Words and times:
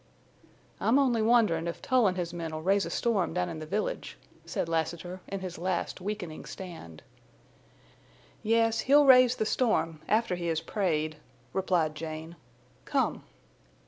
"I'm 0.79 0.97
only 0.97 1.21
wonderin' 1.21 1.67
if 1.67 1.79
Tull 1.79 2.07
an' 2.07 2.15
his 2.15 2.33
men'll 2.33 2.63
raise 2.63 2.87
a 2.87 2.89
storm 2.89 3.35
down 3.35 3.49
in 3.49 3.59
the 3.59 3.67
village," 3.67 4.17
said 4.47 4.67
Lassiter, 4.67 5.21
in 5.27 5.41
his 5.41 5.59
last 5.59 6.01
weakening 6.01 6.43
stand. 6.45 7.03
"Yes, 8.41 8.79
he'll 8.79 9.05
raise 9.05 9.35
the 9.35 9.45
storm—after 9.45 10.33
he 10.37 10.47
has 10.47 10.59
prayed," 10.59 11.17
replied 11.53 11.93
Jane. 11.93 12.35
"Come." 12.83 13.21